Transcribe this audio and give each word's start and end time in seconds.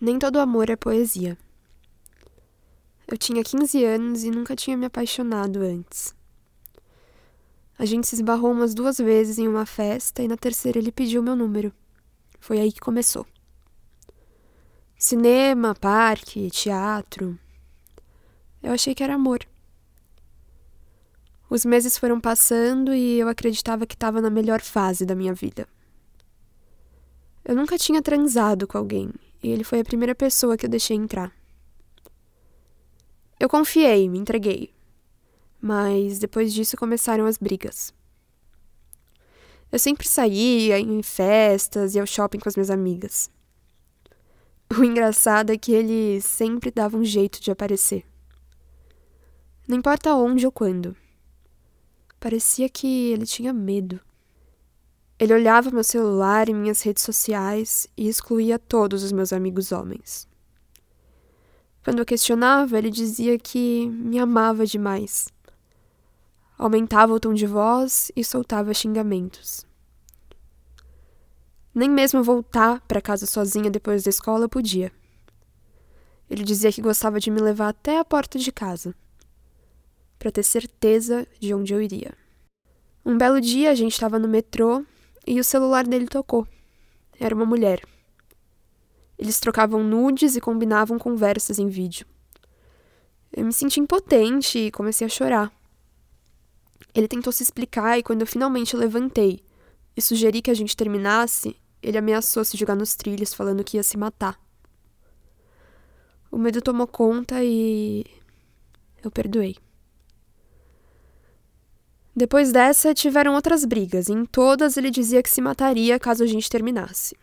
Nem 0.00 0.18
todo 0.18 0.38
amor 0.38 0.70
é 0.70 0.76
poesia. 0.76 1.36
Eu 3.06 3.18
tinha 3.18 3.44
15 3.44 3.84
anos 3.84 4.24
e 4.24 4.30
nunca 4.30 4.56
tinha 4.56 4.74
me 4.74 4.86
apaixonado 4.86 5.60
antes. 5.60 6.14
A 7.78 7.84
gente 7.84 8.06
se 8.06 8.14
esbarrou 8.14 8.50
umas 8.50 8.72
duas 8.72 8.96
vezes 8.96 9.36
em 9.36 9.46
uma 9.46 9.66
festa 9.66 10.22
e 10.22 10.28
na 10.28 10.38
terceira 10.38 10.78
ele 10.78 10.90
pediu 10.90 11.22
meu 11.22 11.36
número. 11.36 11.70
Foi 12.38 12.58
aí 12.58 12.72
que 12.72 12.80
começou. 12.80 13.26
Cinema, 14.96 15.74
parque, 15.74 16.50
teatro. 16.50 17.38
Eu 18.62 18.72
achei 18.72 18.94
que 18.94 19.02
era 19.02 19.16
amor. 19.16 19.46
Os 21.50 21.66
meses 21.66 21.98
foram 21.98 22.18
passando 22.18 22.94
e 22.94 23.18
eu 23.18 23.28
acreditava 23.28 23.84
que 23.84 23.94
estava 23.94 24.22
na 24.22 24.30
melhor 24.30 24.62
fase 24.62 25.04
da 25.04 25.14
minha 25.14 25.34
vida. 25.34 25.68
Eu 27.44 27.54
nunca 27.54 27.76
tinha 27.76 28.00
transado 28.00 28.66
com 28.66 28.78
alguém 28.78 29.12
e 29.42 29.50
ele 29.50 29.64
foi 29.64 29.80
a 29.80 29.84
primeira 29.84 30.14
pessoa 30.14 30.56
que 30.56 30.66
eu 30.66 30.70
deixei 30.70 30.96
entrar. 30.96 31.32
Eu 33.38 33.48
confiei, 33.48 34.08
me 34.08 34.18
entreguei. 34.18 34.74
Mas 35.60 36.18
depois 36.18 36.52
disso 36.52 36.76
começaram 36.76 37.26
as 37.26 37.38
brigas. 37.38 37.92
Eu 39.72 39.78
sempre 39.78 40.06
saía 40.06 40.78
em 40.78 41.02
festas 41.02 41.94
e 41.94 42.00
ao 42.00 42.06
shopping 42.06 42.38
com 42.38 42.48
as 42.48 42.56
minhas 42.56 42.70
amigas. 42.70 43.30
O 44.78 44.84
engraçado 44.84 45.50
é 45.50 45.58
que 45.58 45.72
ele 45.72 46.20
sempre 46.20 46.70
dava 46.70 46.96
um 46.96 47.04
jeito 47.04 47.40
de 47.40 47.50
aparecer. 47.50 48.04
Não 49.66 49.76
importa 49.76 50.14
onde 50.14 50.46
ou 50.46 50.52
quando. 50.52 50.96
Parecia 52.18 52.68
que 52.68 53.10
ele 53.10 53.26
tinha 53.26 53.52
medo. 53.52 54.00
Ele 55.20 55.34
olhava 55.34 55.70
meu 55.70 55.84
celular 55.84 56.48
e 56.48 56.54
minhas 56.54 56.80
redes 56.80 57.02
sociais 57.02 57.86
e 57.94 58.08
excluía 58.08 58.58
todos 58.58 59.02
os 59.02 59.12
meus 59.12 59.34
amigos 59.34 59.70
homens. 59.70 60.26
Quando 61.84 61.98
eu 61.98 62.06
questionava, 62.06 62.78
ele 62.78 62.88
dizia 62.88 63.38
que 63.38 63.86
me 63.86 64.18
amava 64.18 64.64
demais. 64.64 65.28
Aumentava 66.56 67.12
o 67.12 67.20
tom 67.20 67.34
de 67.34 67.46
voz 67.46 68.10
e 68.16 68.24
soltava 68.24 68.72
xingamentos. 68.72 69.66
Nem 71.74 71.90
mesmo 71.90 72.22
voltar 72.22 72.80
para 72.88 73.02
casa 73.02 73.26
sozinha 73.26 73.70
depois 73.70 74.02
da 74.02 74.08
escola 74.08 74.48
podia. 74.48 74.90
Ele 76.30 76.44
dizia 76.44 76.72
que 76.72 76.80
gostava 76.80 77.20
de 77.20 77.30
me 77.30 77.42
levar 77.42 77.68
até 77.68 77.98
a 77.98 78.04
porta 78.06 78.38
de 78.38 78.50
casa, 78.50 78.94
para 80.18 80.32
ter 80.32 80.44
certeza 80.44 81.28
de 81.38 81.52
onde 81.52 81.74
eu 81.74 81.82
iria. 81.82 82.14
Um 83.04 83.18
belo 83.18 83.38
dia 83.38 83.70
a 83.70 83.74
gente 83.74 83.92
estava 83.92 84.18
no 84.18 84.26
metrô 84.26 84.82
e 85.26 85.38
o 85.40 85.44
celular 85.44 85.86
dele 85.86 86.06
tocou. 86.06 86.46
Era 87.18 87.34
uma 87.34 87.44
mulher. 87.44 87.82
Eles 89.18 89.38
trocavam 89.38 89.84
nudes 89.84 90.36
e 90.36 90.40
combinavam 90.40 90.98
conversas 90.98 91.58
em 91.58 91.68
vídeo. 91.68 92.06
Eu 93.32 93.44
me 93.44 93.52
senti 93.52 93.78
impotente 93.78 94.58
e 94.58 94.70
comecei 94.70 95.06
a 95.06 95.10
chorar. 95.10 95.52
Ele 96.94 97.06
tentou 97.06 97.32
se 97.32 97.42
explicar 97.42 97.98
e 97.98 98.02
quando 98.02 98.22
eu 98.22 98.26
finalmente 98.26 98.76
levantei 98.76 99.44
e 99.96 100.02
sugeri 100.02 100.42
que 100.42 100.50
a 100.50 100.54
gente 100.54 100.76
terminasse, 100.76 101.56
ele 101.82 101.98
ameaçou 101.98 102.44
se 102.44 102.56
jogar 102.56 102.74
nos 102.74 102.94
trilhos, 102.94 103.34
falando 103.34 103.62
que 103.62 103.76
ia 103.76 103.82
se 103.82 103.96
matar. 103.96 104.40
O 106.30 106.38
medo 106.38 106.62
tomou 106.62 106.86
conta 106.86 107.42
e. 107.44 108.04
eu 109.02 109.10
perdoei. 109.10 109.56
Depois 112.20 112.52
dessa, 112.52 112.92
tiveram 112.92 113.32
outras 113.34 113.64
brigas, 113.64 114.10
e 114.10 114.12
em 114.12 114.26
todas 114.26 114.76
ele 114.76 114.90
dizia 114.90 115.22
que 115.22 115.30
se 115.30 115.40
mataria 115.40 115.98
caso 115.98 116.22
a 116.22 116.26
gente 116.26 116.50
terminasse. 116.50 117.16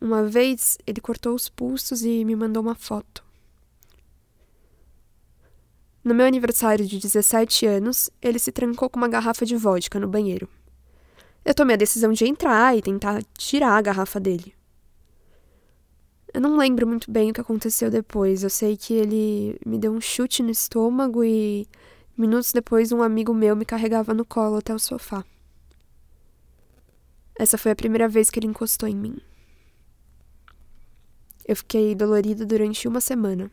Uma 0.00 0.24
vez, 0.24 0.76
ele 0.84 1.00
cortou 1.00 1.32
os 1.32 1.48
pulsos 1.48 2.02
e 2.04 2.24
me 2.24 2.34
mandou 2.34 2.60
uma 2.60 2.74
foto. 2.74 3.22
No 6.02 6.12
meu 6.12 6.26
aniversário 6.26 6.84
de 6.84 6.98
17 6.98 7.66
anos, 7.66 8.10
ele 8.20 8.40
se 8.40 8.50
trancou 8.50 8.90
com 8.90 8.98
uma 8.98 9.06
garrafa 9.06 9.46
de 9.46 9.54
vodka 9.54 10.00
no 10.00 10.08
banheiro. 10.08 10.48
Eu 11.44 11.54
tomei 11.54 11.74
a 11.74 11.78
decisão 11.78 12.12
de 12.12 12.24
entrar 12.24 12.76
e 12.76 12.82
tentar 12.82 13.22
tirar 13.38 13.76
a 13.76 13.82
garrafa 13.82 14.18
dele. 14.18 14.52
Eu 16.34 16.40
não 16.40 16.56
lembro 16.56 16.84
muito 16.84 17.08
bem 17.08 17.30
o 17.30 17.32
que 17.32 17.40
aconteceu 17.40 17.92
depois. 17.92 18.42
Eu 18.42 18.50
sei 18.50 18.76
que 18.76 18.92
ele 18.92 19.56
me 19.64 19.78
deu 19.78 19.92
um 19.92 20.00
chute 20.00 20.42
no 20.42 20.50
estômago 20.50 21.22
e 21.22 21.64
Minutos 22.16 22.52
depois, 22.52 22.92
um 22.92 23.02
amigo 23.02 23.32
meu 23.32 23.56
me 23.56 23.64
carregava 23.64 24.12
no 24.12 24.24
colo 24.24 24.56
até 24.56 24.74
o 24.74 24.78
sofá. 24.78 25.24
Essa 27.34 27.56
foi 27.56 27.72
a 27.72 27.76
primeira 27.76 28.08
vez 28.08 28.30
que 28.30 28.38
ele 28.38 28.46
encostou 28.46 28.88
em 28.88 28.94
mim. 28.94 29.16
Eu 31.46 31.56
fiquei 31.56 31.94
dolorida 31.94 32.44
durante 32.44 32.86
uma 32.86 33.00
semana. 33.00 33.50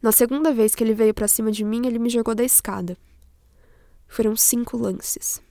Na 0.00 0.12
segunda 0.12 0.52
vez 0.52 0.74
que 0.74 0.82
ele 0.82 0.94
veio 0.94 1.12
para 1.12 1.28
cima 1.28 1.50
de 1.50 1.64
mim, 1.64 1.86
ele 1.86 1.98
me 1.98 2.08
jogou 2.08 2.34
da 2.34 2.44
escada. 2.44 2.96
Foram 4.08 4.36
cinco 4.36 4.76
lances. 4.76 5.42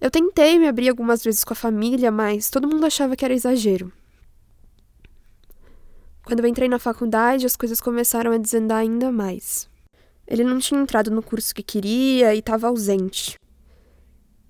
Eu 0.00 0.10
tentei 0.10 0.58
me 0.58 0.66
abrir 0.66 0.88
algumas 0.88 1.22
vezes 1.22 1.44
com 1.44 1.52
a 1.52 1.56
família, 1.56 2.10
mas 2.10 2.48
todo 2.48 2.68
mundo 2.68 2.86
achava 2.86 3.14
que 3.14 3.24
era 3.24 3.34
exagero. 3.34 3.92
Quando 6.30 6.44
eu 6.44 6.46
entrei 6.46 6.68
na 6.68 6.78
faculdade, 6.78 7.44
as 7.44 7.56
coisas 7.56 7.80
começaram 7.80 8.30
a 8.30 8.38
desandar 8.38 8.78
ainda 8.78 9.10
mais. 9.10 9.68
Ele 10.28 10.44
não 10.44 10.60
tinha 10.60 10.80
entrado 10.80 11.10
no 11.10 11.24
curso 11.24 11.52
que 11.52 11.60
queria 11.60 12.32
e 12.32 12.38
estava 12.38 12.68
ausente. 12.68 13.34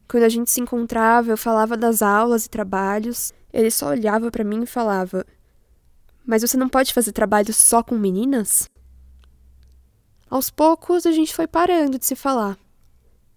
Quando 0.07 0.25
a 0.25 0.29
gente 0.29 0.51
se 0.51 0.61
encontrava, 0.61 1.31
eu 1.31 1.39
falava 1.39 1.79
das 1.79 2.03
aulas 2.03 2.45
e 2.45 2.51
trabalhos, 2.51 3.33
ele 3.51 3.71
só 3.71 3.89
olhava 3.89 4.31
para 4.31 4.45
mim 4.45 4.63
e 4.63 4.67
falava: 4.67 5.25
Mas 6.23 6.43
você 6.43 6.55
não 6.55 6.69
pode 6.69 6.93
fazer 6.93 7.13
trabalho 7.13 7.55
só 7.55 7.83
com 7.83 7.97
meninas? 7.97 8.69
Aos 10.29 10.51
poucos 10.51 11.07
a 11.07 11.13
gente 11.13 11.35
foi 11.35 11.47
parando 11.47 11.99
de 11.99 12.05
se 12.05 12.15
falar. 12.15 12.59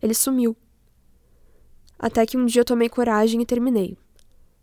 Ele 0.02 0.14
sumiu. 0.14 0.54
Até 1.98 2.26
que 2.26 2.36
um 2.36 2.46
dia 2.46 2.60
eu 2.60 2.66
tomei 2.66 2.90
coragem 2.90 3.42
e 3.42 3.46
terminei. 3.46 3.98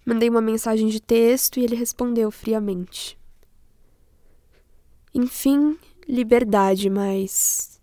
Mandei 0.04 0.28
uma 0.28 0.42
mensagem 0.42 0.88
de 0.88 1.00
texto 1.00 1.58
e 1.58 1.64
ele 1.64 1.76
respondeu 1.76 2.30
friamente. 2.30 3.18
Enfim, 5.14 5.76
liberdade, 6.08 6.88
mas. 6.88 7.80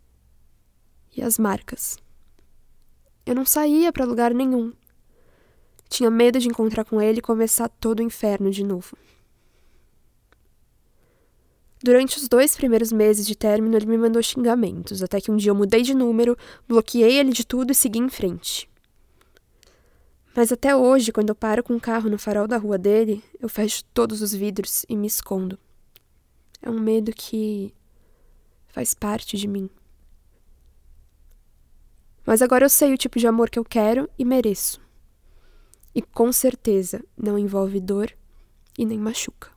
E 1.16 1.22
as 1.22 1.38
marcas? 1.38 1.98
Eu 3.26 3.36
não 3.36 3.46
saía 3.46 3.92
para 3.92 4.06
lugar 4.06 4.34
nenhum. 4.34 4.72
Tinha 5.90 6.10
medo 6.10 6.40
de 6.40 6.48
encontrar 6.48 6.86
com 6.86 7.02
ele 7.02 7.20
e 7.20 7.22
começar 7.22 7.68
todo 7.68 8.00
o 8.00 8.04
inferno 8.04 8.50
de 8.52 8.64
novo. 8.64 8.98
Durante 11.84 12.18
os 12.18 12.28
dois 12.28 12.56
primeiros 12.56 12.92
meses 12.92 13.28
de 13.28 13.36
término, 13.36 13.76
ele 13.76 13.86
me 13.86 13.98
mandou 13.98 14.22
xingamentos, 14.24 15.04
até 15.04 15.22
que 15.22 15.30
um 15.30 15.38
dia 15.38 15.52
eu 15.52 15.56
mudei 15.56 15.82
de 15.82 15.94
número, 15.94 16.38
bloqueei 16.68 17.20
ele 17.20 17.32
de 17.32 17.46
tudo 17.46 17.72
e 17.72 17.76
segui 17.76 18.00
em 18.00 18.10
frente. 18.10 18.70
Mas 20.36 20.52
até 20.52 20.76
hoje, 20.76 21.12
quando 21.12 21.30
eu 21.30 21.36
paro 21.36 21.64
com 21.64 21.76
o 21.76 21.80
carro 21.80 22.10
no 22.10 22.18
farol 22.18 22.48
da 22.48 22.58
rua 22.58 22.78
dele, 22.78 23.24
eu 23.40 23.50
fecho 23.50 23.84
todos 23.94 24.22
os 24.22 24.34
vidros 24.34 24.86
e 24.88 24.96
me 24.96 25.08
escondo. 25.08 25.58
É 26.62 26.70
um 26.70 26.80
medo 26.80 27.12
que 27.12 27.74
faz 28.68 28.94
parte 28.94 29.38
de 29.38 29.48
mim. 29.48 29.70
Mas 32.26 32.42
agora 32.42 32.66
eu 32.66 32.70
sei 32.70 32.94
o 32.94 32.98
tipo 32.98 33.18
de 33.18 33.26
amor 33.26 33.50
que 33.50 33.58
eu 33.58 33.66
quero 33.66 34.10
e 34.20 34.26
mereço. 34.26 34.82
E 35.96 36.02
com 36.02 36.32
certeza 36.32 37.04
não 37.18 37.40
envolve 37.40 37.80
dor 37.80 38.14
e 38.78 38.86
nem 38.86 39.00
machuca. 39.00 39.57